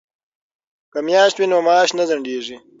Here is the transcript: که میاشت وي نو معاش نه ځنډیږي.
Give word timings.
که 0.91 0.99
میاشت 1.05 1.35
وي 1.37 1.47
نو 1.51 1.57
معاش 1.67 1.89
نه 1.97 2.03
ځنډیږي. 2.09 2.57